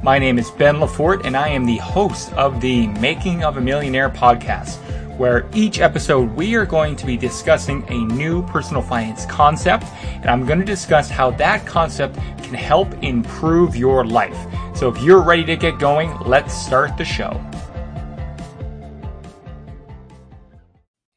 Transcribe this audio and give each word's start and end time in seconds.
My 0.00 0.16
name 0.16 0.38
is 0.38 0.52
Ben 0.52 0.76
Lefort, 0.76 1.24
and 1.24 1.36
I 1.36 1.48
am 1.48 1.66
the 1.66 1.78
host 1.78 2.32
of 2.34 2.60
the 2.60 2.86
Making 2.86 3.42
of 3.42 3.56
a 3.56 3.60
Millionaire 3.60 4.08
podcast, 4.08 4.76
where 5.18 5.50
each 5.52 5.80
episode 5.80 6.30
we 6.36 6.54
are 6.54 6.64
going 6.64 6.94
to 6.94 7.04
be 7.04 7.16
discussing 7.16 7.84
a 7.88 8.04
new 8.14 8.46
personal 8.46 8.80
finance 8.80 9.26
concept, 9.26 9.86
and 10.04 10.26
I'm 10.26 10.46
going 10.46 10.60
to 10.60 10.64
discuss 10.64 11.10
how 11.10 11.32
that 11.32 11.66
concept 11.66 12.14
can 12.14 12.54
help 12.54 12.94
improve 13.02 13.74
your 13.74 14.04
life. 14.04 14.38
So 14.72 14.88
if 14.88 15.02
you're 15.02 15.20
ready 15.20 15.44
to 15.46 15.56
get 15.56 15.80
going, 15.80 16.16
let's 16.20 16.54
start 16.54 16.96
the 16.96 17.04
show. 17.04 17.32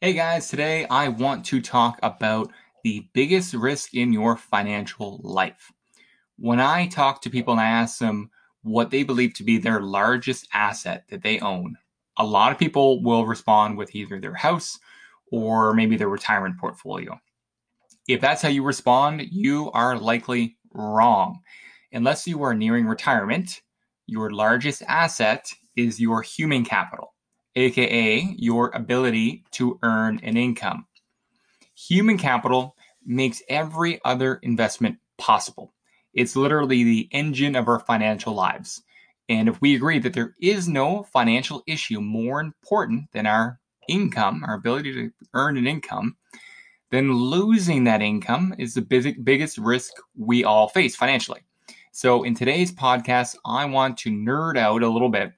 Hey 0.02 0.13
guys, 0.13 0.50
today 0.50 0.88
I 0.89 1.09
want 1.09 1.45
to 1.45 1.61
talk 1.61 2.00
about 2.02 2.52
the 2.84 3.07
biggest 3.13 3.54
risk 3.54 3.93
in 3.93 4.11
your 4.11 4.36
financial 4.36 5.21
life. 5.23 5.71
When 6.38 6.59
I 6.59 6.88
talk 6.88 7.21
to 7.21 7.29
people 7.29 7.54
and 7.54 7.61
I 7.61 7.68
ask 7.68 8.00
them 8.00 8.32
what 8.63 8.91
they 8.91 9.03
believe 9.03 9.33
to 9.35 9.43
be 9.43 9.57
their 9.57 9.81
largest 9.81 10.47
asset 10.53 11.05
that 11.09 11.23
they 11.23 11.39
own, 11.39 11.77
a 12.17 12.25
lot 12.25 12.52
of 12.52 12.59
people 12.59 13.02
will 13.02 13.25
respond 13.25 13.77
with 13.77 13.95
either 13.95 14.19
their 14.19 14.35
house 14.35 14.79
or 15.31 15.73
maybe 15.73 15.97
their 15.97 16.09
retirement 16.09 16.57
portfolio. 16.59 17.19
If 18.07 18.21
that's 18.21 18.41
how 18.41 18.49
you 18.49 18.63
respond, 18.63 19.21
you 19.31 19.71
are 19.71 19.97
likely 19.97 20.57
wrong. 20.73 21.39
Unless 21.93 22.27
you 22.27 22.43
are 22.43 22.53
nearing 22.53 22.85
retirement, 22.85 23.61
your 24.07 24.31
largest 24.31 24.81
asset 24.88 25.49
is 25.75 25.99
your 25.99 26.21
human 26.21 26.66
capital 26.66 27.13
aka 27.55 28.35
your 28.38 28.71
ability 28.73 29.43
to 29.52 29.80
earn 29.83 30.19
an 30.23 30.38
income. 30.38 30.85
Human 31.88 32.17
capital 32.17 32.75
makes 33.05 33.41
every 33.49 33.99
other 34.05 34.35
investment 34.35 34.97
possible. 35.17 35.73
It's 36.13 36.35
literally 36.35 36.83
the 36.83 37.09
engine 37.11 37.55
of 37.55 37.67
our 37.67 37.79
financial 37.79 38.33
lives. 38.33 38.81
And 39.29 39.47
if 39.47 39.61
we 39.61 39.75
agree 39.75 39.99
that 39.99 40.13
there 40.13 40.35
is 40.41 40.67
no 40.67 41.03
financial 41.03 41.63
issue 41.67 42.02
more 42.02 42.41
important 42.41 43.11
than 43.11 43.25
our 43.25 43.59
income, 43.88 44.44
our 44.45 44.55
ability 44.55 44.94
to 44.94 45.11
earn 45.33 45.58
an 45.58 45.67
income, 45.67 46.17
then 46.89 47.13
losing 47.13 47.86
that 47.86 48.02
income 48.02 48.53
is 48.58 48.73
the 48.73 48.81
big, 48.81 49.23
biggest 49.23 49.58
risk 49.58 49.94
we 50.17 50.44
all 50.44 50.67
face 50.67 50.95
financially. 50.95 51.41
So, 51.94 52.23
in 52.23 52.36
today's 52.36 52.71
podcast, 52.71 53.36
I 53.45 53.66
want 53.66 53.97
to 53.99 54.09
nerd 54.09 54.58
out 54.58 54.81
a 54.81 54.89
little 54.89 55.09
bit 55.09 55.33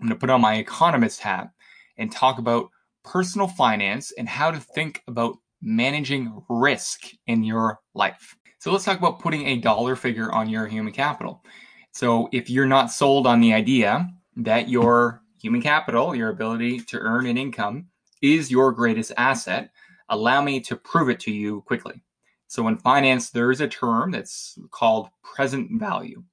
I'm 0.00 0.06
going 0.06 0.16
to 0.16 0.20
put 0.20 0.30
on 0.30 0.40
my 0.40 0.56
economist 0.56 1.20
hat 1.20 1.50
and 1.96 2.10
talk 2.10 2.38
about 2.38 2.70
personal 3.04 3.48
finance 3.48 4.12
and 4.16 4.28
how 4.28 4.50
to 4.50 4.60
think 4.60 5.02
about 5.08 5.38
managing 5.60 6.40
risk 6.48 7.00
in 7.26 7.42
your 7.42 7.80
life. 7.94 8.36
So 8.58 8.72
let's 8.72 8.84
talk 8.84 8.98
about 8.98 9.20
putting 9.20 9.46
a 9.46 9.58
dollar 9.58 9.94
figure 9.94 10.32
on 10.32 10.48
your 10.48 10.66
human 10.66 10.92
capital. 10.92 11.44
So 11.92 12.28
if 12.32 12.50
you're 12.50 12.66
not 12.66 12.90
sold 12.90 13.26
on 13.26 13.40
the 13.40 13.54
idea 13.54 14.08
that 14.36 14.68
your 14.68 15.22
human 15.40 15.62
capital, 15.62 16.14
your 16.14 16.30
ability 16.30 16.80
to 16.80 16.98
earn 16.98 17.26
an 17.26 17.38
income, 17.38 17.86
is 18.20 18.50
your 18.50 18.72
greatest 18.72 19.12
asset, 19.16 19.70
allow 20.08 20.42
me 20.42 20.58
to 20.60 20.74
prove 20.74 21.08
it 21.08 21.20
to 21.20 21.30
you 21.30 21.60
quickly. 21.62 22.02
So 22.48 22.66
in 22.66 22.78
finance, 22.78 23.30
there 23.30 23.52
is 23.52 23.60
a 23.60 23.68
term 23.68 24.10
that's 24.10 24.58
called 24.72 25.08
present 25.22 25.78
value. 25.78 26.24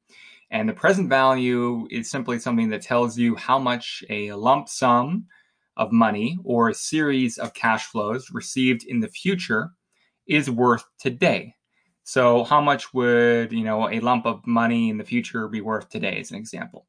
And 0.50 0.68
the 0.68 0.74
present 0.74 1.10
value 1.10 1.88
is 1.92 2.10
simply 2.10 2.40
something 2.40 2.70
that 2.70 2.82
tells 2.82 3.20
you 3.20 3.36
how 3.36 3.60
much 3.60 4.04
a 4.10 4.32
lump 4.34 4.68
sum 4.68 5.28
of 5.78 5.92
money 5.92 6.40
or 6.44 6.70
a 6.70 6.74
series 6.74 7.38
of 7.38 7.54
cash 7.54 7.86
flows 7.86 8.30
received 8.32 8.84
in 8.88 9.00
the 9.00 9.10
future 9.10 9.72
is 10.28 10.50
worth 10.50 10.86
today. 11.00 11.54
So 12.06 12.44
how 12.44 12.62
much 12.62 12.94
would, 12.94 13.52
you 13.52 13.64
know, 13.64 13.90
a 13.90 14.00
lump 14.00 14.28
of 14.28 14.46
money 14.46 14.90
in 14.90 14.98
the 14.98 15.04
future 15.04 15.48
be 15.48 15.60
worth 15.60 15.90
today 15.90 16.20
as 16.20 16.30
an 16.30 16.38
example? 16.38 16.86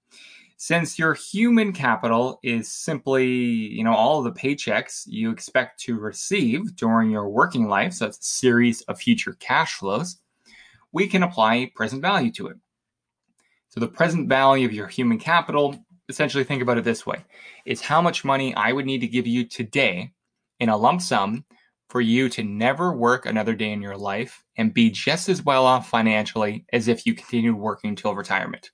Since 0.59 0.99
your 0.99 1.15
human 1.15 1.73
capital 1.73 2.39
is 2.43 2.71
simply, 2.71 3.27
you 3.27 3.83
know, 3.83 3.95
all 3.95 4.23
the 4.23 4.31
paychecks 4.31 5.05
you 5.07 5.31
expect 5.31 5.81
to 5.81 5.99
receive 5.99 6.77
during 6.77 7.11
your 7.11 7.31
working 7.31 7.67
life, 7.67 7.95
so 7.95 8.07
it's 8.07 8.19
a 8.19 8.23
series 8.23 8.83
of 8.83 8.99
future 8.99 9.35
cash 9.41 9.75
flows, 9.77 10.19
we 10.93 11.07
can 11.07 11.23
apply 11.23 11.73
present 11.75 12.03
value 12.03 12.31
to 12.33 12.49
it. 12.49 12.59
So 13.71 13.81
the 13.81 13.89
present 13.89 14.29
value 14.29 14.67
of 14.67 14.75
your 14.75 14.87
human 14.87 15.19
capital, 15.19 15.77
essentially 16.11 16.45
think 16.45 16.61
about 16.61 16.79
it 16.79 16.85
this 16.85 17.07
way. 17.07 17.25
is 17.65 17.81
how 17.81 18.03
much 18.03 18.25
money 18.25 18.55
I 18.55 18.73
would 18.73 18.87
need 18.87 19.01
to 19.01 19.09
give 19.09 19.27
you 19.27 19.45
today 19.47 20.13
in 20.61 20.69
a 20.69 20.77
lump 20.77 21.01
sum 21.01 21.47
for 21.89 22.01
you 22.01 22.29
to 22.29 22.43
never 22.43 22.93
work 22.93 23.27
another 23.27 23.55
day 23.55 23.71
in 23.73 23.81
your 23.81 23.97
life 23.97 24.43
and 24.57 24.75
be 24.75 24.91
just 24.91 25.29
as 25.29 25.43
well 25.43 25.65
off 25.65 25.89
financially 25.89 26.65
as 26.73 26.89
if 26.89 27.07
you 27.07 27.15
continued 27.15 27.57
working 27.57 27.91
until 27.91 28.15
retirement. 28.15 28.71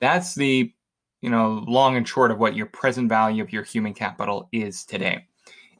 That's 0.00 0.34
the 0.34 0.72
you 1.20 1.30
know 1.30 1.64
long 1.66 1.96
and 1.96 2.06
short 2.06 2.30
of 2.30 2.38
what 2.38 2.56
your 2.56 2.66
present 2.66 3.08
value 3.08 3.42
of 3.42 3.52
your 3.52 3.62
human 3.62 3.94
capital 3.94 4.48
is 4.52 4.84
today. 4.84 5.26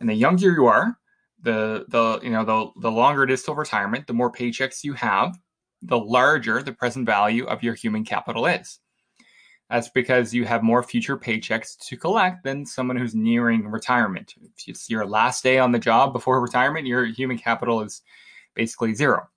And 0.00 0.08
the 0.08 0.14
younger 0.14 0.52
you 0.52 0.66
are, 0.66 0.98
the 1.40 1.86
the 1.88 2.20
you 2.22 2.30
know 2.30 2.44
the 2.44 2.80
the 2.80 2.90
longer 2.90 3.22
it 3.22 3.30
is 3.30 3.42
till 3.42 3.54
retirement, 3.54 4.06
the 4.06 4.12
more 4.12 4.30
paychecks 4.32 4.84
you 4.84 4.94
have, 4.94 5.36
the 5.82 5.98
larger 5.98 6.62
the 6.62 6.72
present 6.72 7.06
value 7.06 7.44
of 7.46 7.62
your 7.62 7.74
human 7.74 8.04
capital 8.04 8.46
is. 8.46 8.80
That's 9.70 9.88
because 9.88 10.32
you 10.32 10.44
have 10.44 10.62
more 10.62 10.82
future 10.82 11.16
paychecks 11.16 11.76
to 11.88 11.96
collect 11.96 12.44
than 12.44 12.64
someone 12.64 12.96
who's 12.96 13.14
nearing 13.14 13.66
retirement. 13.66 14.34
If 14.40 14.68
it's 14.68 14.88
your 14.88 15.04
last 15.04 15.42
day 15.42 15.58
on 15.58 15.72
the 15.72 15.78
job 15.78 16.12
before 16.12 16.40
retirement, 16.42 16.86
your 16.86 17.04
human 17.04 17.38
capital 17.38 17.82
is 17.82 18.02
basically 18.54 18.94
zero. 18.94 19.28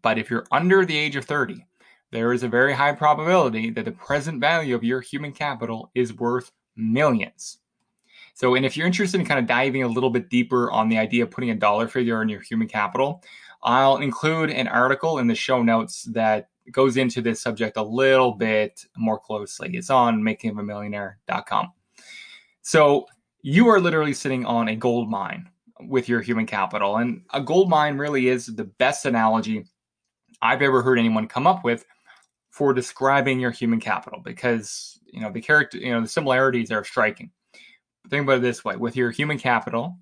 But 0.00 0.18
if 0.18 0.30
you're 0.30 0.46
under 0.50 0.86
the 0.86 0.96
age 0.96 1.16
of 1.16 1.26
30, 1.26 1.64
there 2.10 2.32
is 2.32 2.42
a 2.42 2.48
very 2.48 2.72
high 2.72 2.92
probability 2.92 3.70
that 3.70 3.84
the 3.84 3.92
present 3.92 4.40
value 4.40 4.74
of 4.74 4.84
your 4.84 5.00
human 5.00 5.32
capital 5.32 5.90
is 5.94 6.14
worth 6.14 6.52
millions. 6.76 7.58
So, 8.34 8.54
and 8.54 8.64
if 8.64 8.76
you're 8.76 8.86
interested 8.86 9.20
in 9.20 9.26
kind 9.26 9.38
of 9.38 9.46
diving 9.46 9.82
a 9.82 9.88
little 9.88 10.10
bit 10.10 10.30
deeper 10.30 10.70
on 10.70 10.88
the 10.88 10.98
idea 10.98 11.22
of 11.22 11.30
putting 11.30 11.50
a 11.50 11.54
dollar 11.54 11.86
figure 11.86 12.18
on 12.18 12.28
your 12.28 12.40
human 12.40 12.66
capital, 12.66 13.22
I'll 13.62 13.98
include 13.98 14.50
an 14.50 14.68
article 14.68 15.18
in 15.18 15.26
the 15.26 15.34
show 15.34 15.62
notes 15.62 16.04
that 16.12 16.48
goes 16.70 16.96
into 16.96 17.20
this 17.20 17.40
subject 17.40 17.76
a 17.76 17.82
little 17.82 18.32
bit 18.32 18.84
more 18.96 19.18
closely. 19.18 19.76
It's 19.76 19.90
on 19.90 20.22
makingofamillionaire.com. 20.22 21.72
So 22.62 23.06
you 23.42 23.68
are 23.68 23.80
literally 23.80 24.14
sitting 24.14 24.46
on 24.46 24.68
a 24.68 24.76
gold 24.76 25.10
mine 25.10 25.50
with 25.80 26.08
your 26.08 26.20
human 26.20 26.46
capital. 26.46 26.96
And 26.96 27.22
a 27.32 27.40
gold 27.40 27.68
mine 27.68 27.98
really 27.98 28.28
is 28.28 28.46
the 28.46 28.64
best 28.64 29.04
analogy 29.04 29.66
I've 30.40 30.62
ever 30.62 30.82
heard 30.82 30.98
anyone 30.98 31.28
come 31.28 31.46
up 31.46 31.64
with 31.64 31.84
for 32.50 32.72
describing 32.72 33.40
your 33.40 33.50
human 33.50 33.80
capital 33.80 34.20
because 34.20 35.00
you 35.06 35.20
know 35.20 35.30
the 35.30 35.40
character 35.40 35.78
you 35.78 35.92
know 35.92 36.00
the 36.00 36.08
similarities 36.08 36.70
are 36.70 36.84
striking. 36.84 37.30
Think 38.08 38.24
about 38.24 38.38
it 38.38 38.42
this 38.42 38.64
way 38.64 38.76
with 38.76 38.96
your 38.96 39.10
human 39.10 39.38
capital, 39.38 39.96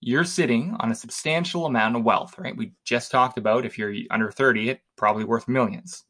you're 0.00 0.24
sitting 0.24 0.76
on 0.80 0.90
a 0.90 0.94
substantial 0.94 1.66
amount 1.66 1.96
of 1.96 2.04
wealth, 2.04 2.38
right? 2.38 2.56
We 2.56 2.72
just 2.84 3.10
talked 3.10 3.38
about 3.38 3.66
if 3.66 3.76
you're 3.76 3.94
under 4.10 4.30
30, 4.30 4.70
it 4.70 4.80
probably 4.96 5.24
worth 5.24 5.48
millions. 5.48 6.04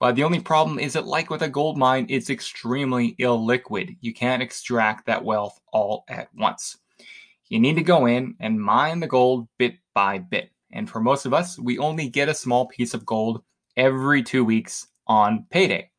But 0.00 0.16
the 0.16 0.24
only 0.24 0.40
problem 0.40 0.78
is 0.78 0.94
that, 0.94 1.06
like 1.06 1.28
with 1.28 1.42
a 1.42 1.48
gold 1.48 1.76
mine, 1.76 2.06
it's 2.08 2.30
extremely 2.30 3.14
illiquid. 3.20 3.96
You 4.00 4.14
can't 4.14 4.42
extract 4.42 5.06
that 5.06 5.24
wealth 5.24 5.60
all 5.72 6.04
at 6.08 6.28
once. 6.34 6.78
You 7.48 7.60
need 7.60 7.76
to 7.76 7.82
go 7.82 8.06
in 8.06 8.34
and 8.40 8.60
mine 8.60 9.00
the 9.00 9.06
gold 9.06 9.46
bit 9.58 9.74
by 9.94 10.18
bit. 10.18 10.50
And 10.72 10.88
for 10.88 11.00
most 11.00 11.26
of 11.26 11.34
us, 11.34 11.58
we 11.58 11.78
only 11.78 12.08
get 12.08 12.28
a 12.28 12.34
small 12.34 12.66
piece 12.66 12.94
of 12.94 13.04
gold 13.04 13.42
every 13.76 14.22
two 14.22 14.44
weeks 14.44 14.86
on 15.06 15.46
payday. 15.50 15.90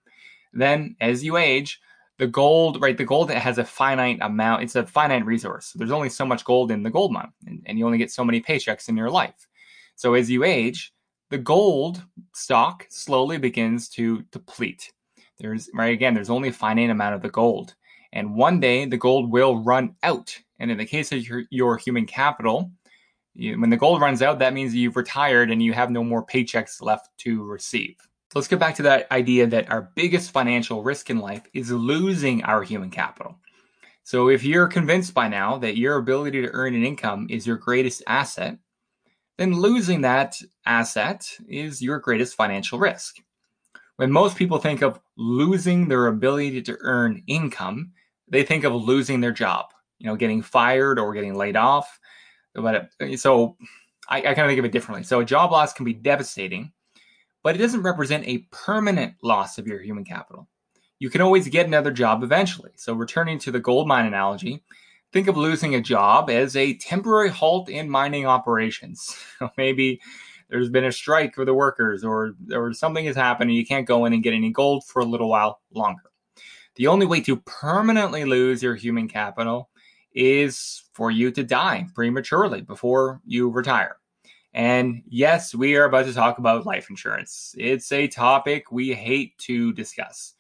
Then, 0.53 0.96
as 1.00 1.24
you 1.24 1.38
age, 1.38 1.80
the 2.21 2.27
gold, 2.27 2.79
right? 2.79 2.99
The 2.99 3.03
gold 3.03 3.31
has 3.31 3.57
a 3.57 3.65
finite 3.65 4.19
amount. 4.21 4.61
It's 4.61 4.75
a 4.75 4.85
finite 4.85 5.25
resource. 5.25 5.73
There's 5.73 5.89
only 5.89 6.09
so 6.09 6.23
much 6.23 6.45
gold 6.45 6.69
in 6.69 6.83
the 6.83 6.91
gold 6.91 7.11
mine, 7.11 7.31
and, 7.47 7.63
and 7.65 7.79
you 7.79 7.85
only 7.87 7.97
get 7.97 8.11
so 8.11 8.23
many 8.23 8.39
paychecks 8.39 8.89
in 8.89 8.95
your 8.95 9.09
life. 9.09 9.47
So 9.95 10.13
as 10.13 10.29
you 10.29 10.43
age, 10.43 10.93
the 11.31 11.39
gold 11.39 12.03
stock 12.35 12.85
slowly 12.91 13.39
begins 13.39 13.89
to 13.89 14.21
deplete. 14.31 14.93
There's 15.39 15.67
right 15.73 15.91
again. 15.91 16.13
There's 16.13 16.29
only 16.29 16.49
a 16.49 16.53
finite 16.53 16.91
amount 16.91 17.15
of 17.15 17.23
the 17.23 17.29
gold, 17.29 17.73
and 18.13 18.35
one 18.35 18.59
day 18.59 18.85
the 18.85 18.97
gold 18.97 19.31
will 19.31 19.57
run 19.63 19.95
out. 20.03 20.38
And 20.59 20.69
in 20.69 20.77
the 20.77 20.85
case 20.85 21.12
of 21.12 21.27
your, 21.27 21.45
your 21.50 21.77
human 21.77 22.06
capital, 22.06 22.69
you, 23.33 23.59
when 23.59 23.71
the 23.71 23.77
gold 23.77 24.00
runs 24.00 24.21
out, 24.21 24.38
that 24.38 24.53
means 24.53 24.75
you've 24.75 24.95
retired 24.95 25.50
and 25.50 25.63
you 25.63 25.74
have 25.74 25.89
no 25.89 26.03
more 26.03 26.24
paychecks 26.24 26.83
left 26.83 27.09
to 27.21 27.44
receive. 27.44 27.95
So 28.31 28.39
let's 28.39 28.48
get 28.48 28.60
back 28.60 28.75
to 28.75 28.83
that 28.83 29.12
idea 29.12 29.45
that 29.48 29.69
our 29.69 29.92
biggest 29.94 30.31
financial 30.31 30.83
risk 30.83 31.10
in 31.10 31.19
life 31.19 31.42
is 31.54 31.69
losing 31.69 32.42
our 32.45 32.63
human 32.63 32.89
capital. 32.89 33.36
So 34.04 34.30
if 34.30 34.42
you're 34.45 34.69
convinced 34.69 35.13
by 35.13 35.28
now 35.28 35.57
that 35.57 35.78
your 35.78 35.98
ability 35.98 36.42
to 36.44 36.50
earn 36.54 36.74
an 36.74 36.86
income 36.86 37.28
is 37.30 37.45
your 37.45 37.57
greatest 37.57 38.01
asset, 38.07 38.57
then 39.38 39.60
losing 39.60 40.00
that 40.01 40.38
asset 40.66 41.30
is 41.45 41.81
your 41.81 42.00
greatest 42.00 42.36
financial 42.36 42.80
risk. 42.80 43.18
When 43.98 44.13
most 44.13 44.38
people 44.38 44.60
think 44.60 44.81
of 44.81 45.01
losing 45.18 45.89
their 45.89 46.07
ability 46.07 46.62
to 46.62 46.77
earn 46.80 47.24
income, 47.27 47.92
they 48.30 48.44
think 48.44 48.63
of 48.63 48.74
losing 48.74 49.19
their 49.19 49.34
job, 49.34 49.74
you 50.00 50.07
know, 50.07 50.16
getting 50.16 50.42
fired 50.42 51.00
or 51.00 51.13
getting 51.13 51.36
laid 51.36 51.57
off. 51.57 52.00
But 52.56 52.92
uh, 53.01 53.18
so 53.18 53.57
I, 54.07 54.19
I 54.19 54.34
kind 54.34 54.39
of 54.39 54.48
think 54.48 54.60
of 54.60 54.66
it 54.66 54.72
differently. 54.72 55.04
So 55.04 55.19
a 55.19 55.25
job 55.25 55.51
loss 55.51 55.74
can 55.74 55.84
be 55.84 55.94
devastating 55.94 56.72
but 57.43 57.55
it 57.55 57.59
doesn't 57.59 57.83
represent 57.83 58.27
a 58.27 58.47
permanent 58.51 59.15
loss 59.23 59.57
of 59.57 59.67
your 59.67 59.81
human 59.81 60.05
capital. 60.05 60.47
you 60.99 61.09
can 61.09 61.21
always 61.21 61.47
get 61.47 61.65
another 61.65 61.91
job 61.91 62.21
eventually. 62.23 62.71
So, 62.75 62.93
returning 62.93 63.39
to 63.39 63.51
the 63.51 63.59
gold 63.59 63.88
mine 63.88 64.05
analogy, 64.05 64.63
think 65.11 65.27
of 65.27 65.38
losing 65.38 65.75
a 65.75 65.81
job 65.81 66.29
as 66.29 66.55
a 66.55 66.75
temporary 66.75 67.29
halt 67.29 67.69
in 67.69 67.89
mining 67.89 68.25
operations. 68.25 69.15
Maybe 69.57 69.99
there's 70.49 70.69
been 70.69 70.85
a 70.85 70.91
strike 70.91 71.33
for 71.33 71.45
the 71.45 71.53
workers 71.53 72.03
or, 72.03 72.33
or 72.53 72.73
something 72.73 73.05
has 73.05 73.15
happened 73.15 73.49
and 73.49 73.57
you 73.57 73.65
can't 73.65 73.88
go 73.88 74.05
in 74.05 74.13
and 74.13 74.21
get 74.21 74.33
any 74.33 74.51
gold 74.51 74.83
for 74.85 75.01
a 75.01 75.05
little 75.05 75.29
while 75.29 75.61
longer. 75.73 76.11
The 76.75 76.88
only 76.88 77.05
way 77.05 77.21
to 77.21 77.38
permanently 77.38 78.25
lose 78.25 78.61
your 78.61 78.75
human 78.75 79.07
capital 79.07 79.69
is 80.13 80.83
for 80.93 81.09
you 81.09 81.31
to 81.31 81.43
die 81.43 81.88
prematurely 81.95 82.61
before 82.61 83.21
you 83.25 83.49
retire. 83.49 83.97
And 84.53 85.01
yes, 85.07 85.56
we 85.56 85.75
are 85.77 85.86
about 85.86 86.06
to 86.06 86.13
talk 86.13 86.38
about 86.38 86.65
life 86.65 86.89
insurance. 86.89 87.56
It's 87.57 87.92
a 87.92 88.07
topic 88.07 88.71
we 88.71 88.94
hate 88.94 89.38
to 89.39 89.71
discuss. 89.74 90.33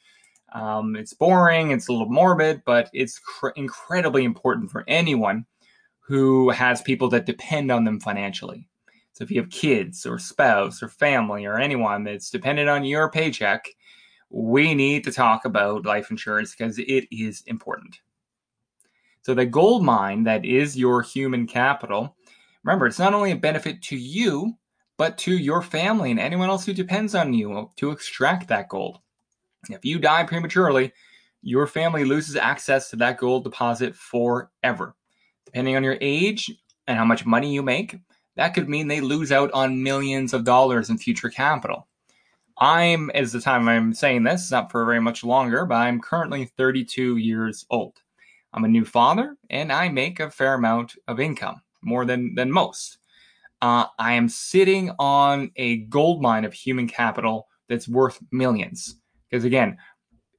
Um, 0.53 0.97
it's 0.97 1.13
boring, 1.13 1.71
it's 1.71 1.87
a 1.87 1.93
little 1.93 2.09
morbid, 2.09 2.63
but 2.65 2.89
it's 2.93 3.19
cr- 3.19 3.49
incredibly 3.55 4.25
important 4.25 4.69
for 4.69 4.83
anyone 4.87 5.45
who 5.99 6.49
has 6.49 6.81
people 6.81 7.07
that 7.09 7.25
depend 7.25 7.71
on 7.71 7.85
them 7.85 8.01
financially. 8.01 8.67
So 9.13 9.23
if 9.23 9.31
you 9.31 9.39
have 9.41 9.49
kids 9.49 10.05
or 10.05 10.19
spouse 10.19 10.83
or 10.83 10.89
family 10.89 11.45
or 11.45 11.57
anyone 11.57 12.03
that's 12.03 12.29
dependent 12.29 12.67
on 12.67 12.83
your 12.83 13.09
paycheck, 13.09 13.65
we 14.29 14.73
need 14.73 15.03
to 15.05 15.11
talk 15.11 15.45
about 15.45 15.85
life 15.85 16.11
insurance 16.11 16.53
because 16.53 16.79
it 16.79 17.05
is 17.11 17.43
important. 17.47 17.99
So 19.21 19.33
the 19.33 19.45
gold 19.45 19.83
mine 19.83 20.23
that 20.23 20.43
is 20.45 20.77
your 20.77 21.01
human 21.01 21.45
capital, 21.45 22.15
remember, 22.63 22.87
it's 22.87 22.99
not 22.99 23.13
only 23.13 23.31
a 23.31 23.35
benefit 23.35 23.81
to 23.83 23.97
you, 23.97 24.57
but 24.97 25.17
to 25.19 25.35
your 25.35 25.61
family 25.61 26.11
and 26.11 26.19
anyone 26.19 26.49
else 26.49 26.65
who 26.65 26.73
depends 26.73 27.15
on 27.15 27.33
you 27.33 27.71
to 27.77 27.91
extract 27.91 28.47
that 28.47 28.69
gold. 28.69 28.99
If 29.69 29.85
you 29.85 29.99
die 29.99 30.23
prematurely, 30.23 30.91
your 31.41 31.65
family 31.67 32.05
loses 32.05 32.35
access 32.35 32.89
to 32.89 32.95
that 32.97 33.17
gold 33.17 33.43
deposit 33.43 33.95
forever. 33.95 34.95
Depending 35.45 35.75
on 35.75 35.83
your 35.83 35.97
age 36.01 36.51
and 36.87 36.97
how 36.97 37.05
much 37.05 37.25
money 37.25 37.53
you 37.53 37.63
make, 37.63 37.97
that 38.35 38.53
could 38.53 38.69
mean 38.69 38.87
they 38.87 39.01
lose 39.01 39.31
out 39.31 39.51
on 39.51 39.83
millions 39.83 40.33
of 40.33 40.43
dollars 40.43 40.89
in 40.89 40.97
future 40.97 41.29
capital. 41.29 41.87
I'm, 42.57 43.09
as 43.11 43.31
the 43.31 43.41
time 43.41 43.67
I'm 43.67 43.93
saying 43.93 44.23
this, 44.23 44.51
not 44.51 44.71
for 44.71 44.85
very 44.85 45.01
much 45.01 45.23
longer, 45.23 45.65
but 45.65 45.75
I'm 45.75 45.99
currently 45.99 46.45
32 46.45 47.17
years 47.17 47.65
old. 47.71 47.97
I'm 48.53 48.65
a 48.65 48.67
new 48.67 48.85
father 48.85 49.35
and 49.49 49.71
I 49.71 49.89
make 49.89 50.19
a 50.19 50.29
fair 50.29 50.53
amount 50.53 50.93
of 51.07 51.19
income, 51.19 51.61
more 51.83 52.05
than, 52.05 52.35
than 52.35 52.51
most. 52.51 52.97
Uh, 53.61 53.85
I 53.99 54.13
am 54.13 54.27
sitting 54.27 54.91
on 54.97 55.51
a 55.55 55.77
gold 55.77 56.21
mine 56.21 56.45
of 56.45 56.53
human 56.53 56.87
capital 56.87 57.47
that's 57.69 57.87
worth 57.87 58.19
millions. 58.31 58.95
Because 59.29 59.45
again, 59.45 59.77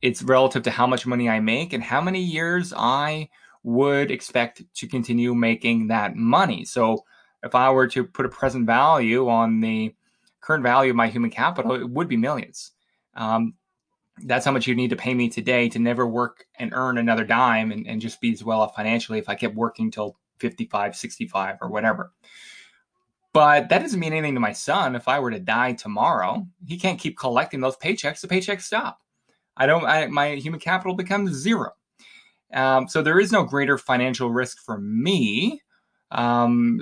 it's 0.02 0.22
relative 0.22 0.64
to 0.64 0.70
how 0.70 0.86
much 0.86 1.06
money 1.06 1.28
I 1.28 1.40
make 1.40 1.72
and 1.72 1.82
how 1.82 2.00
many 2.00 2.20
years 2.20 2.72
I 2.76 3.28
would 3.62 4.10
expect 4.10 4.62
to 4.74 4.88
continue 4.88 5.34
making 5.34 5.86
that 5.88 6.16
money. 6.16 6.64
So 6.64 7.04
if 7.42 7.54
I 7.54 7.70
were 7.70 7.86
to 7.88 8.04
put 8.04 8.26
a 8.26 8.28
present 8.28 8.66
value 8.66 9.28
on 9.28 9.60
the 9.60 9.94
current 10.40 10.64
value 10.64 10.90
of 10.90 10.96
my 10.96 11.08
human 11.08 11.30
capital, 11.30 11.72
it 11.74 11.88
would 11.88 12.08
be 12.08 12.16
millions. 12.16 12.72
Um, 13.14 13.54
that's 14.24 14.44
how 14.44 14.52
much 14.52 14.66
you 14.66 14.74
need 14.74 14.90
to 14.90 14.96
pay 14.96 15.14
me 15.14 15.28
today 15.28 15.68
to 15.70 15.78
never 15.78 16.06
work 16.06 16.44
and 16.58 16.72
earn 16.74 16.98
another 16.98 17.24
dime 17.24 17.72
and, 17.72 17.86
and 17.86 18.00
just 18.00 18.20
be 18.20 18.32
as 18.32 18.44
well 18.44 18.60
off 18.60 18.74
financially 18.74 19.18
if 19.18 19.28
I 19.28 19.34
kept 19.34 19.54
working 19.54 19.90
till 19.90 20.16
55, 20.38 20.96
65 20.96 21.58
or 21.61 21.69
whatever. 21.69 22.12
But 23.32 23.70
that 23.70 23.79
doesn't 23.81 24.00
mean 24.00 24.12
anything 24.12 24.34
to 24.34 24.40
my 24.40 24.52
son. 24.52 24.94
If 24.94 25.08
I 25.08 25.19
were 25.19 25.31
to 25.31 25.40
die 25.40 25.73
tomorrow, 25.73 26.46
he 26.67 26.79
can't 26.79 27.00
keep 27.00 27.17
collecting 27.17 27.61
those 27.61 27.76
paychecks. 27.76 28.20
The 28.20 28.29
paychecks 28.29 28.62
stop. 28.62 29.00
I 29.56 29.67
don't. 29.67 29.84
I, 29.84 30.06
my 30.06 30.34
human 30.34 30.61
capital 30.61 30.94
becomes 30.94 31.32
zero. 31.32 31.70
Um, 32.52 32.88
so 32.88 33.02
there 33.02 33.19
is 33.19 33.32
no 33.32 33.44
greater 33.44 33.79
financial 33.79 34.31
risk 34.31 34.58
for 34.62 34.79
me 34.79 35.62
um, 36.11 36.81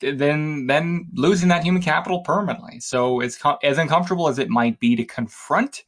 than 0.00 0.66
than 0.66 1.08
losing 1.14 1.48
that 1.48 1.64
human 1.64 1.82
capital 1.82 2.20
permanently. 2.20 2.80
So 2.80 3.20
as 3.20 3.38
as 3.62 3.78
uncomfortable 3.78 4.28
as 4.28 4.38
it 4.38 4.48
might 4.48 4.78
be 4.78 4.94
to 4.96 5.04
confront, 5.04 5.84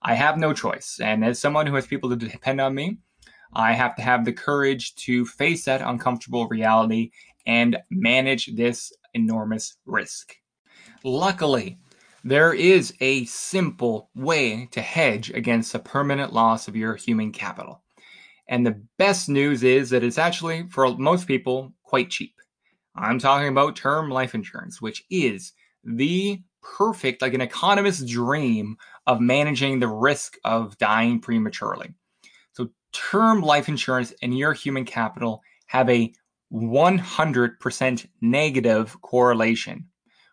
I 0.00 0.14
have 0.14 0.38
no 0.38 0.52
choice. 0.52 0.98
And 1.02 1.24
as 1.24 1.38
someone 1.38 1.66
who 1.66 1.74
has 1.74 1.86
people 1.86 2.10
to 2.10 2.16
depend 2.16 2.60
on 2.60 2.74
me, 2.74 2.98
I 3.52 3.72
have 3.72 3.96
to 3.96 4.02
have 4.02 4.24
the 4.24 4.32
courage 4.32 4.94
to 4.96 5.26
face 5.26 5.64
that 5.64 5.82
uncomfortable 5.82 6.48
reality 6.48 7.10
and 7.46 7.78
manage 7.90 8.54
this 8.54 8.92
enormous 9.14 9.76
risk. 9.84 10.34
Luckily, 11.04 11.78
there 12.24 12.54
is 12.54 12.94
a 13.00 13.24
simple 13.24 14.10
way 14.14 14.68
to 14.70 14.80
hedge 14.80 15.30
against 15.30 15.72
the 15.72 15.80
permanent 15.80 16.32
loss 16.32 16.68
of 16.68 16.76
your 16.76 16.94
human 16.94 17.32
capital. 17.32 17.82
And 18.48 18.66
the 18.66 18.82
best 18.98 19.28
news 19.28 19.62
is 19.62 19.90
that 19.90 20.04
it's 20.04 20.18
actually, 20.18 20.68
for 20.70 20.96
most 20.96 21.26
people, 21.26 21.72
quite 21.82 22.10
cheap. 22.10 22.34
I'm 22.94 23.18
talking 23.18 23.48
about 23.48 23.76
term 23.76 24.10
life 24.10 24.34
insurance, 24.34 24.80
which 24.80 25.04
is 25.10 25.52
the 25.84 26.40
perfect, 26.62 27.22
like 27.22 27.34
an 27.34 27.40
economist's 27.40 28.04
dream 28.08 28.76
of 29.06 29.20
managing 29.20 29.80
the 29.80 29.88
risk 29.88 30.36
of 30.44 30.78
dying 30.78 31.20
prematurely. 31.20 31.94
Term 32.92 33.40
life 33.40 33.68
insurance 33.68 34.12
and 34.22 34.36
your 34.36 34.52
human 34.52 34.84
capital 34.84 35.42
have 35.66 35.88
a 35.88 36.12
100% 36.52 38.06
negative 38.20 39.00
correlation. 39.00 39.86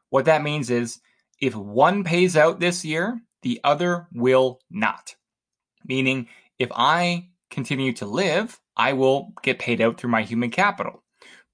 What 0.09 0.25
that 0.25 0.43
means 0.43 0.69
is 0.69 0.99
if 1.39 1.55
one 1.55 2.03
pays 2.03 2.35
out 2.35 2.59
this 2.59 2.83
year, 2.83 3.21
the 3.41 3.61
other 3.63 4.07
will 4.13 4.59
not. 4.69 5.15
Meaning, 5.85 6.27
if 6.57 6.69
I 6.75 7.29
continue 7.49 7.93
to 7.93 8.05
live, 8.05 8.59
I 8.75 8.93
will 8.93 9.33
get 9.41 9.59
paid 9.59 9.81
out 9.81 9.97
through 9.97 10.11
my 10.11 10.23
human 10.23 10.49
capital. 10.49 11.03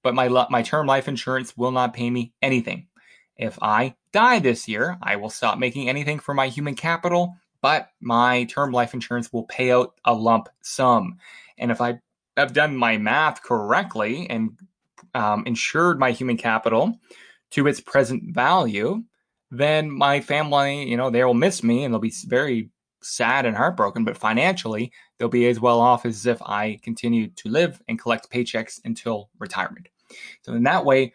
But 0.02 0.14
my, 0.14 0.28
my 0.50 0.62
term 0.62 0.86
life 0.86 1.08
insurance 1.08 1.56
will 1.56 1.70
not 1.70 1.94
pay 1.94 2.10
me 2.10 2.32
anything. 2.42 2.88
If 3.36 3.58
I 3.62 3.94
die 4.12 4.38
this 4.38 4.66
year, 4.66 4.98
I 5.02 5.16
will 5.16 5.30
stop 5.30 5.58
making 5.58 5.88
anything 5.88 6.18
for 6.18 6.34
my 6.34 6.48
human 6.48 6.74
capital, 6.74 7.36
but 7.66 7.90
my 8.00 8.44
term 8.44 8.70
life 8.70 8.94
insurance 8.94 9.32
will 9.32 9.42
pay 9.42 9.72
out 9.72 9.94
a 10.04 10.14
lump 10.14 10.48
sum. 10.62 11.18
And 11.58 11.72
if 11.72 11.80
I 11.80 11.98
have 12.36 12.52
done 12.52 12.76
my 12.76 12.96
math 12.96 13.42
correctly 13.42 14.30
and 14.30 14.56
um, 15.16 15.42
insured 15.46 15.98
my 15.98 16.12
human 16.12 16.36
capital 16.36 17.00
to 17.50 17.66
its 17.66 17.80
present 17.80 18.32
value, 18.32 19.02
then 19.50 19.90
my 19.90 20.20
family, 20.20 20.88
you 20.88 20.96
know, 20.96 21.10
they 21.10 21.24
will 21.24 21.34
miss 21.34 21.64
me 21.64 21.82
and 21.82 21.92
they'll 21.92 21.98
be 21.98 22.14
very 22.26 22.70
sad 23.02 23.44
and 23.44 23.56
heartbroken, 23.56 24.04
but 24.04 24.16
financially, 24.16 24.92
they'll 25.18 25.28
be 25.28 25.48
as 25.48 25.58
well 25.58 25.80
off 25.80 26.06
as 26.06 26.24
if 26.24 26.40
I 26.42 26.78
continue 26.84 27.30
to 27.30 27.48
live 27.48 27.82
and 27.88 27.98
collect 27.98 28.30
paychecks 28.30 28.78
until 28.84 29.28
retirement. 29.40 29.88
So, 30.42 30.52
in 30.52 30.62
that 30.62 30.84
way, 30.84 31.14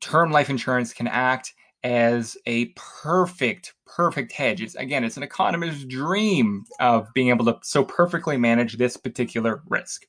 term 0.00 0.32
life 0.32 0.50
insurance 0.50 0.92
can 0.92 1.06
act 1.06 1.54
as 1.84 2.36
a 2.46 2.66
perfect, 2.76 3.74
perfect 3.86 4.32
hedge. 4.32 4.60
It's 4.60 4.74
again, 4.74 5.04
it's 5.04 5.16
an 5.16 5.22
economist's 5.22 5.84
dream 5.84 6.64
of 6.80 7.12
being 7.14 7.28
able 7.28 7.44
to 7.46 7.58
so 7.62 7.84
perfectly 7.84 8.36
manage 8.36 8.76
this 8.76 8.96
particular 8.96 9.62
risk. 9.68 10.06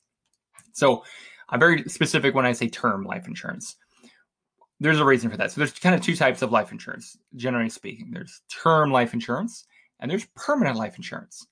So 0.72 1.04
I'm 1.48 1.60
very 1.60 1.84
specific 1.88 2.34
when 2.34 2.46
I 2.46 2.52
say 2.52 2.68
term 2.68 3.04
life 3.04 3.26
insurance. 3.26 3.76
There's 4.80 5.00
a 5.00 5.04
reason 5.04 5.30
for 5.30 5.36
that. 5.36 5.52
So 5.52 5.60
there's 5.60 5.72
kind 5.72 5.94
of 5.94 6.00
two 6.00 6.16
types 6.16 6.42
of 6.42 6.52
life 6.52 6.72
insurance, 6.72 7.16
generally 7.36 7.70
speaking. 7.70 8.10
There's 8.12 8.42
term 8.50 8.90
life 8.90 9.14
insurance 9.14 9.66
and 10.00 10.10
there's 10.10 10.26
permanent 10.36 10.76
life 10.76 10.96
insurance. 10.96 11.46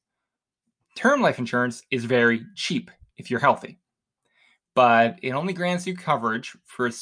Term 0.96 1.22
life 1.22 1.38
insurance 1.38 1.82
is 1.90 2.04
very 2.04 2.42
cheap 2.54 2.90
if 3.16 3.30
you're 3.30 3.40
healthy, 3.40 3.78
but 4.74 5.18
it 5.22 5.30
only 5.30 5.52
grants 5.52 5.86
you 5.86 5.96
coverage 5.96 6.56
for 6.64 6.86
a 6.86 6.92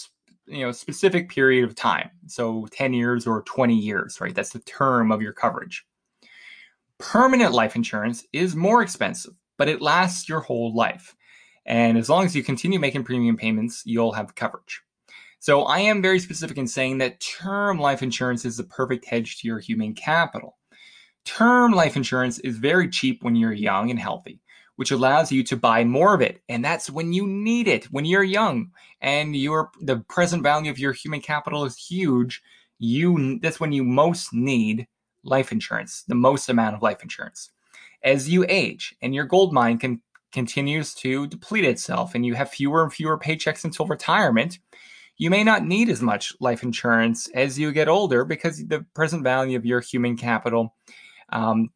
you 0.50 0.64
know 0.64 0.73
specific 0.73 1.28
period 1.28 1.64
of 1.64 1.75
time. 1.75 2.11
So 2.26 2.66
10 2.73 2.92
years 2.92 3.26
or 3.26 3.42
20 3.42 3.75
years, 3.75 4.21
right? 4.21 4.35
That's 4.35 4.50
the 4.50 4.61
term 4.61 5.12
of 5.12 5.23
your 5.23 5.33
coverage. 5.33 5.85
Permanent 6.99 7.52
life 7.52 7.76
insurance 7.76 8.25
is 8.33 8.54
more 8.54 8.83
expensive, 8.83 9.35
but 9.57 9.69
it 9.69 9.80
lasts 9.80 10.28
your 10.28 10.40
whole 10.40 10.75
life. 10.75 11.16
And 11.66 11.97
as 11.97 12.09
long 12.09 12.25
as 12.25 12.35
you 12.35 12.42
continue 12.42 12.78
making 12.78 13.04
premium 13.04 13.37
payments, 13.37 13.83
you'll 13.87 14.12
have 14.12 14.35
coverage. 14.35 14.83
So 15.38 15.62
I 15.62 15.78
am 15.78 16.02
very 16.02 16.19
specific 16.19 16.59
in 16.59 16.66
saying 16.66 16.99
that 16.99 17.21
term 17.21 17.78
life 17.78 18.02
insurance 18.02 18.45
is 18.45 18.59
the 18.59 18.64
perfect 18.64 19.07
hedge 19.07 19.38
to 19.38 19.49
your 19.49 19.59
human 19.59 19.95
capital. 19.95 20.59
Term 21.25 21.73
life 21.73 21.97
insurance 21.97 22.38
is 22.40 22.59
very 22.59 22.88
cheap 22.88 23.23
when 23.23 23.37
you're 23.37 23.52
young 23.52 23.90
and 23.90 23.99
healthy, 23.99 24.40
which 24.80 24.90
allows 24.90 25.30
you 25.30 25.44
to 25.44 25.58
buy 25.58 25.84
more 25.84 26.14
of 26.14 26.22
it. 26.22 26.40
And 26.49 26.64
that's 26.64 26.88
when 26.88 27.12
you 27.12 27.26
need 27.26 27.68
it, 27.68 27.84
when 27.92 28.06
you're 28.06 28.22
young 28.22 28.70
and 29.02 29.37
your 29.37 29.70
the 29.78 29.99
present 30.08 30.42
value 30.42 30.70
of 30.70 30.78
your 30.78 30.94
human 30.94 31.20
capital 31.20 31.66
is 31.66 31.76
huge. 31.76 32.40
You 32.78 33.38
that's 33.42 33.60
when 33.60 33.72
you 33.72 33.84
most 33.84 34.32
need 34.32 34.87
life 35.22 35.52
insurance, 35.52 36.04
the 36.08 36.14
most 36.14 36.49
amount 36.49 36.76
of 36.76 36.80
life 36.80 37.02
insurance. 37.02 37.50
As 38.02 38.30
you 38.30 38.46
age 38.49 38.96
and 39.02 39.14
your 39.14 39.26
gold 39.26 39.52
mine 39.52 39.76
can 39.76 40.00
continues 40.32 40.94
to 40.94 41.26
deplete 41.26 41.66
itself 41.66 42.14
and 42.14 42.25
you 42.25 42.32
have 42.32 42.49
fewer 42.49 42.82
and 42.82 42.90
fewer 42.90 43.18
paychecks 43.18 43.64
until 43.64 43.84
retirement, 43.84 44.60
you 45.18 45.28
may 45.28 45.44
not 45.44 45.62
need 45.62 45.90
as 45.90 46.00
much 46.00 46.32
life 46.40 46.62
insurance 46.62 47.28
as 47.34 47.58
you 47.58 47.70
get 47.70 47.90
older 47.90 48.25
because 48.25 48.66
the 48.66 48.87
present 48.94 49.25
value 49.25 49.58
of 49.58 49.66
your 49.66 49.80
human 49.80 50.16
capital 50.16 50.75
um, 51.28 51.68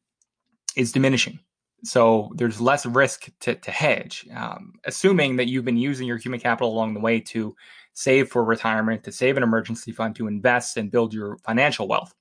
is 0.75 0.91
diminishing. 0.91 1.39
So 1.85 2.33
there's 2.35 2.61
less 2.61 2.87
risk 2.87 3.29
to, 3.41 3.55
to 3.55 3.71
hedge, 3.71 4.27
um, 4.35 4.75
assuming 4.85 5.37
that 5.37 5.49
you've 5.49 5.67
been 5.67 5.77
using 5.77 6.07
your 6.07 6.17
human 6.17 6.41
capital 6.41 6.73
along 6.73 6.95
the 6.95 7.01
way 7.01 7.21
to 7.21 7.55
save 7.93 8.31
for 8.31 8.43
retirement, 8.43 9.05
to 9.05 9.13
save 9.13 9.37
an 9.37 9.43
emergency 9.43 9.93
fund, 9.93 10.17
to 10.17 10.27
invest 10.27 10.79
and 10.79 10.91
build 10.91 11.13
your 11.13 11.37
financial 11.39 11.87
wealth. 11.87 12.15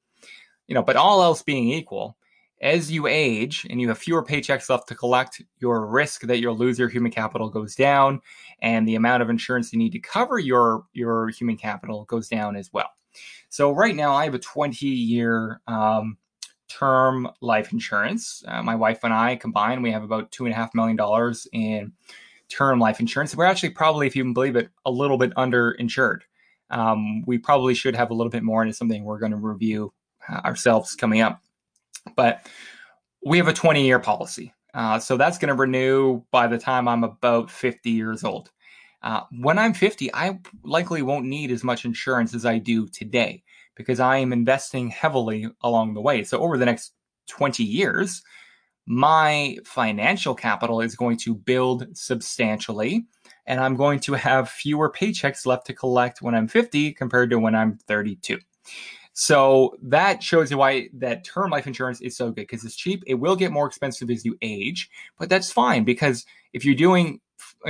You 0.67 0.75
know, 0.75 0.83
but 0.83 0.97
all 0.97 1.23
else 1.23 1.41
being 1.41 1.69
equal, 1.69 2.17
as 2.61 2.91
you 2.91 3.07
age 3.07 3.65
and 3.69 3.79
you 3.79 3.87
have 3.89 3.97
fewer 3.97 4.23
paychecks 4.23 4.69
left 4.69 4.87
to 4.89 4.95
collect, 4.95 5.41
your 5.59 5.85
risk 5.85 6.21
that 6.23 6.39
you'll 6.39 6.57
lose 6.57 6.77
your 6.77 6.89
human 6.89 7.11
capital 7.11 7.49
goes 7.49 7.75
down, 7.75 8.21
and 8.61 8.87
the 8.87 8.95
amount 8.95 9.23
of 9.23 9.29
insurance 9.29 9.71
you 9.71 9.79
need 9.79 9.91
to 9.93 9.99
cover 9.99 10.39
your 10.39 10.85
your 10.93 11.29
human 11.29 11.57
capital 11.57 12.05
goes 12.05 12.27
down 12.27 12.55
as 12.55 12.71
well. 12.71 12.89
So 13.49 13.71
right 13.71 13.95
now, 13.95 14.13
I 14.13 14.23
have 14.25 14.33
a 14.33 14.39
20 14.39 14.87
year 14.87 15.61
um, 15.67 16.17
term 16.79 17.29
life 17.41 17.71
insurance. 17.71 18.43
Uh, 18.47 18.63
my 18.63 18.75
wife 18.75 19.03
and 19.03 19.13
I 19.13 19.35
combined, 19.35 19.83
we 19.83 19.91
have 19.91 20.03
about 20.03 20.31
two 20.31 20.45
and 20.45 20.53
a 20.53 20.55
half 20.55 20.73
million 20.73 20.95
dollars 20.95 21.47
in 21.53 21.91
term 22.49 22.79
life 22.79 22.99
insurance. 22.99 23.35
We're 23.35 23.45
actually 23.45 23.71
probably, 23.71 24.07
if 24.07 24.15
you 24.15 24.23
can 24.23 24.33
believe 24.33 24.55
it, 24.55 24.69
a 24.85 24.91
little 24.91 25.17
bit 25.17 25.33
underinsured. 25.35 26.21
Um, 26.69 27.23
we 27.25 27.37
probably 27.37 27.75
should 27.75 27.95
have 27.95 28.09
a 28.09 28.13
little 28.13 28.31
bit 28.31 28.43
more, 28.43 28.61
and 28.61 28.69
it's 28.69 28.79
something 28.79 29.03
we're 29.03 29.19
going 29.19 29.31
to 29.31 29.37
review 29.37 29.93
uh, 30.27 30.41
ourselves 30.45 30.95
coming 30.95 31.21
up. 31.21 31.41
But 32.15 32.47
we 33.25 33.37
have 33.37 33.47
a 33.47 33.53
20 33.53 33.85
year 33.85 33.99
policy. 33.99 34.53
Uh, 34.73 34.97
so 34.97 35.17
that's 35.17 35.37
going 35.37 35.49
to 35.49 35.53
renew 35.53 36.23
by 36.31 36.47
the 36.47 36.57
time 36.57 36.87
I'm 36.87 37.03
about 37.03 37.51
50 37.51 37.91
years 37.91 38.23
old. 38.23 38.51
Uh, 39.03 39.21
when 39.39 39.59
I'm 39.59 39.73
50, 39.73 40.13
I 40.13 40.39
likely 40.63 41.01
won't 41.01 41.25
need 41.25 41.51
as 41.51 41.63
much 41.63 41.85
insurance 41.85 42.33
as 42.33 42.45
I 42.45 42.57
do 42.57 42.87
today 42.87 43.43
because 43.75 43.99
I 43.99 44.17
am 44.17 44.33
investing 44.33 44.89
heavily 44.89 45.47
along 45.61 45.93
the 45.93 46.01
way. 46.01 46.23
So 46.23 46.39
over 46.39 46.57
the 46.57 46.65
next 46.65 46.93
20 47.27 47.63
years, 47.63 48.21
my 48.85 49.57
financial 49.65 50.35
capital 50.35 50.81
is 50.81 50.95
going 50.95 51.17
to 51.17 51.33
build 51.33 51.97
substantially 51.97 53.05
and 53.45 53.59
I'm 53.59 53.75
going 53.75 53.99
to 54.01 54.13
have 54.13 54.49
fewer 54.49 54.91
paychecks 54.91 55.45
left 55.45 55.67
to 55.67 55.73
collect 55.73 56.21
when 56.21 56.35
I'm 56.35 56.47
50 56.47 56.93
compared 56.93 57.29
to 57.29 57.39
when 57.39 57.55
I'm 57.55 57.77
32. 57.87 58.39
So 59.13 59.77
that 59.83 60.23
shows 60.23 60.49
you 60.49 60.57
why 60.57 60.89
that 60.93 61.23
term 61.23 61.51
life 61.51 61.67
insurance 61.67 62.01
is 62.01 62.17
so 62.17 62.27
good 62.27 62.47
because 62.47 62.65
it's 62.65 62.75
cheap. 62.75 63.03
It 63.05 63.15
will 63.15 63.35
get 63.35 63.51
more 63.51 63.67
expensive 63.67 64.09
as 64.09 64.25
you 64.25 64.37
age, 64.41 64.89
but 65.19 65.29
that's 65.29 65.51
fine 65.51 65.83
because 65.83 66.25
if 66.51 66.65
you're 66.65 66.75
doing 66.75 67.21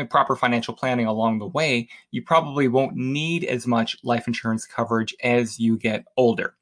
proper 0.10 0.36
financial 0.36 0.74
planning 0.74 1.06
along 1.06 1.40
the 1.40 1.48
way, 1.48 1.88
you 2.12 2.22
probably 2.22 2.68
won't 2.68 2.96
need 2.96 3.44
as 3.44 3.68
much 3.68 3.98
life 4.04 4.28
insurance 4.28 4.66
coverage 4.66 5.16
as 5.24 5.60
you 5.60 5.78
get 5.78 6.06
older. 6.18 6.56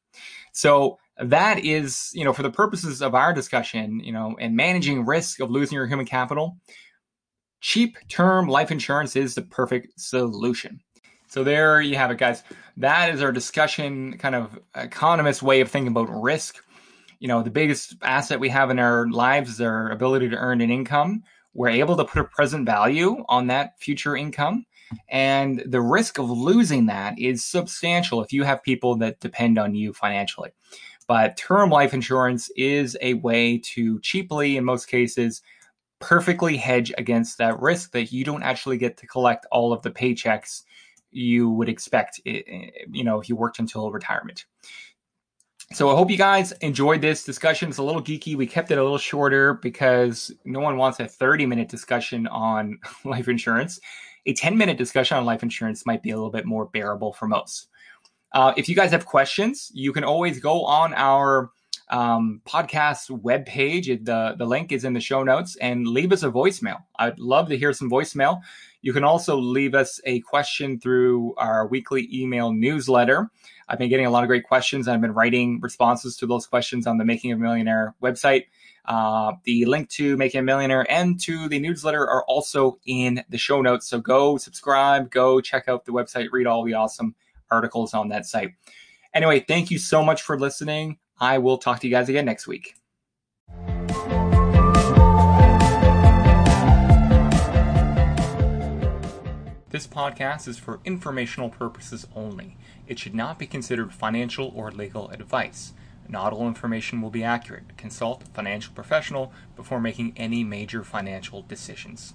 So 0.51 0.99
that 1.17 1.63
is, 1.63 2.11
you 2.13 2.25
know, 2.25 2.33
for 2.33 2.43
the 2.43 2.51
purposes 2.51 3.01
of 3.01 3.15
our 3.15 3.33
discussion, 3.33 4.01
you 4.03 4.11
know, 4.11 4.35
and 4.39 4.55
managing 4.55 5.05
risk 5.05 5.39
of 5.39 5.51
losing 5.51 5.75
your 5.75 5.87
human 5.87 6.05
capital, 6.05 6.57
cheap 7.61 7.97
term 8.09 8.47
life 8.47 8.71
insurance 8.71 9.15
is 9.15 9.35
the 9.35 9.41
perfect 9.41 9.99
solution. 9.99 10.81
So 11.27 11.43
there 11.45 11.79
you 11.79 11.95
have 11.95 12.11
it, 12.11 12.17
guys. 12.17 12.43
That 12.75 13.13
is 13.13 13.21
our 13.21 13.31
discussion, 13.31 14.17
kind 14.17 14.35
of 14.35 14.59
economist 14.75 15.41
way 15.41 15.61
of 15.61 15.69
thinking 15.71 15.91
about 15.91 16.09
risk. 16.09 16.57
You 17.19 17.27
know, 17.27 17.43
the 17.43 17.51
biggest 17.51 17.95
asset 18.01 18.39
we 18.39 18.49
have 18.49 18.69
in 18.69 18.79
our 18.79 19.07
lives 19.07 19.51
is 19.51 19.61
our 19.61 19.89
ability 19.91 20.29
to 20.29 20.35
earn 20.35 20.59
an 20.59 20.71
income. 20.71 21.23
We're 21.53 21.69
able 21.69 21.97
to 21.97 22.05
put 22.05 22.21
a 22.21 22.25
present 22.25 22.65
value 22.65 23.23
on 23.27 23.47
that 23.47 23.79
future 23.79 24.15
income. 24.15 24.65
And 25.09 25.63
the 25.65 25.81
risk 25.81 26.17
of 26.17 26.29
losing 26.29 26.87
that 26.87 27.17
is 27.17 27.45
substantial 27.45 28.21
if 28.21 28.33
you 28.33 28.43
have 28.43 28.63
people 28.63 28.95
that 28.97 29.19
depend 29.19 29.57
on 29.57 29.73
you 29.75 29.93
financially. 29.93 30.51
But 31.07 31.37
term 31.37 31.69
life 31.69 31.93
insurance 31.93 32.49
is 32.55 32.97
a 33.01 33.15
way 33.15 33.57
to 33.73 33.99
cheaply, 34.01 34.57
in 34.57 34.65
most 34.65 34.87
cases, 34.87 35.41
perfectly 35.99 36.57
hedge 36.57 36.91
against 36.97 37.37
that 37.37 37.59
risk 37.59 37.91
that 37.91 38.11
you 38.11 38.23
don't 38.23 38.43
actually 38.43 38.77
get 38.77 38.97
to 38.97 39.07
collect 39.07 39.45
all 39.51 39.71
of 39.71 39.81
the 39.81 39.91
paychecks 39.91 40.63
you 41.11 41.49
would 41.49 41.69
expect, 41.69 42.21
eh, 42.25 42.41
eh, 42.47 42.69
you 42.91 43.03
know, 43.03 43.19
if 43.19 43.29
you 43.29 43.35
worked 43.35 43.59
until 43.59 43.91
retirement. 43.91 44.45
So 45.73 45.89
I 45.89 45.95
hope 45.95 46.11
you 46.11 46.17
guys 46.17 46.51
enjoyed 46.59 47.01
this 47.01 47.23
discussion. 47.23 47.69
It's 47.69 47.77
a 47.77 47.83
little 47.83 48.03
geeky. 48.03 48.35
We 48.35 48.45
kept 48.45 48.71
it 48.71 48.77
a 48.77 48.83
little 48.83 48.97
shorter 48.97 49.53
because 49.53 50.29
no 50.43 50.59
one 50.59 50.75
wants 50.75 50.99
a 50.99 51.07
30 51.07 51.45
minute 51.45 51.69
discussion 51.69 52.27
on 52.27 52.77
life 53.05 53.29
insurance. 53.29 53.79
A 54.25 54.33
10 54.33 54.57
minute 54.57 54.77
discussion 54.77 55.17
on 55.17 55.25
life 55.25 55.43
insurance 55.43 55.85
might 55.85 56.03
be 56.03 56.09
a 56.09 56.15
little 56.15 56.29
bit 56.29 56.45
more 56.45 56.65
bearable 56.65 57.13
for 57.13 57.25
most. 57.25 57.69
Uh, 58.33 58.53
if 58.57 58.67
you 58.67 58.75
guys 58.75 58.91
have 58.91 59.05
questions, 59.05 59.71
you 59.73 59.93
can 59.93 60.03
always 60.03 60.41
go 60.41 60.65
on 60.65 60.93
our 60.93 61.51
um, 61.89 62.41
podcast 62.45 63.09
webpage. 63.21 64.05
The, 64.05 64.35
the 64.37 64.45
link 64.45 64.73
is 64.73 64.83
in 64.83 64.91
the 64.91 64.99
show 64.99 65.23
notes 65.23 65.55
and 65.57 65.87
leave 65.87 66.11
us 66.11 66.23
a 66.23 66.29
voicemail. 66.29 66.83
I'd 66.99 67.17
love 67.17 67.47
to 67.47 67.57
hear 67.57 67.71
some 67.71 67.89
voicemail. 67.89 68.41
You 68.81 68.93
can 68.93 69.03
also 69.03 69.37
leave 69.37 69.75
us 69.75 69.99
a 70.05 70.21
question 70.21 70.79
through 70.79 71.35
our 71.37 71.67
weekly 71.67 72.09
email 72.11 72.51
newsletter. 72.51 73.29
I've 73.69 73.77
been 73.77 73.89
getting 73.89 74.05
a 74.05 74.09
lot 74.09 74.23
of 74.23 74.27
great 74.27 74.43
questions. 74.43 74.87
I've 74.87 75.01
been 75.01 75.13
writing 75.13 75.59
responses 75.61 76.17
to 76.17 76.25
those 76.25 76.47
questions 76.47 76.87
on 76.87 76.97
the 76.97 77.05
Making 77.05 77.31
a 77.31 77.37
Millionaire 77.37 77.95
website. 78.01 78.45
Uh, 78.85 79.33
the 79.43 79.65
link 79.65 79.89
to 79.89 80.17
Making 80.17 80.39
a 80.39 80.43
Millionaire 80.43 80.89
and 80.91 81.19
to 81.21 81.47
the 81.47 81.59
newsletter 81.59 82.01
are 82.01 82.23
also 82.25 82.79
in 82.85 83.23
the 83.29 83.37
show 83.37 83.61
notes. 83.61 83.87
So 83.87 83.99
go 83.99 84.37
subscribe, 84.37 85.11
go 85.11 85.39
check 85.39 85.67
out 85.67 85.85
the 85.85 85.91
website, 85.91 86.29
read 86.31 86.47
all 86.47 86.63
the 86.63 86.73
awesome 86.73 87.15
articles 87.51 87.93
on 87.93 88.09
that 88.09 88.25
site. 88.25 88.53
Anyway, 89.13 89.41
thank 89.41 89.69
you 89.69 89.77
so 89.77 90.03
much 90.03 90.23
for 90.23 90.39
listening. 90.39 90.97
I 91.19 91.37
will 91.37 91.59
talk 91.59 91.79
to 91.81 91.87
you 91.87 91.93
guys 91.93 92.09
again 92.09 92.25
next 92.25 92.47
week. 92.47 92.80
This 99.81 99.87
podcast 99.87 100.47
is 100.47 100.59
for 100.59 100.79
informational 100.85 101.49
purposes 101.49 102.05
only. 102.15 102.55
It 102.85 102.99
should 102.99 103.15
not 103.15 103.39
be 103.39 103.47
considered 103.47 103.91
financial 103.91 104.53
or 104.55 104.69
legal 104.69 105.09
advice. 105.09 105.73
Not 106.07 106.33
all 106.33 106.47
information 106.47 107.01
will 107.01 107.09
be 107.09 107.23
accurate. 107.23 107.75
Consult 107.77 108.21
a 108.21 108.25
financial 108.27 108.75
professional 108.75 109.33
before 109.55 109.81
making 109.81 110.13
any 110.15 110.43
major 110.43 110.83
financial 110.83 111.41
decisions. 111.41 112.13